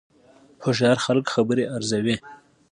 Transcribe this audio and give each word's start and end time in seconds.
هوښیار 0.63 0.97
خلک 1.05 1.25
خبرې 1.33 1.63
ارزوي 1.75 2.15